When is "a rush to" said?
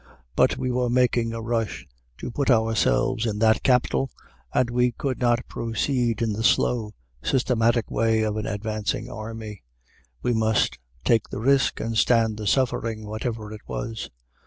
1.31-2.31